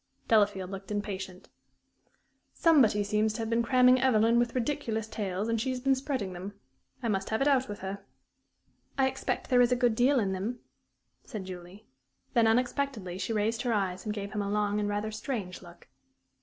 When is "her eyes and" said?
13.61-14.11